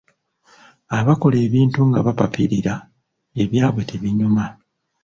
[0.97, 2.73] Abakola ebintu nga bapapirira
[3.41, 4.45] ebyabwe tebinyuma